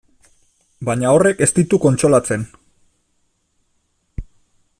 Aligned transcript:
Baina 0.89 1.11
horrek 1.17 1.43
ez 1.47 1.49
ditu 1.59 1.81
kontsolatzen. 1.85 2.47